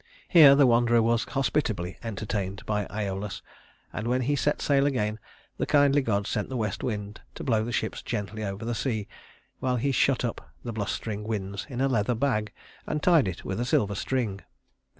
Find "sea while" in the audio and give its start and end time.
8.73-9.75